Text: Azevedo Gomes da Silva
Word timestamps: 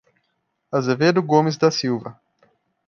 Azevedo 0.77 1.21
Gomes 1.21 1.57
da 1.59 1.69
Silva 1.69 2.19